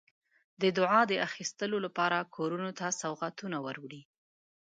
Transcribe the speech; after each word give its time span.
د 0.61 0.63
دعا 0.77 1.01
د 1.07 1.13
اخیستلو 1.27 1.77
لپاره 1.85 2.27
کورونو 2.35 2.69
ته 2.79 2.85
سوغاتونه 3.01 3.57
وروړي. 3.65 4.01